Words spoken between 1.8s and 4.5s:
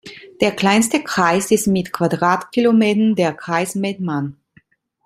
Quadratkilometern der Kreis Mettmann.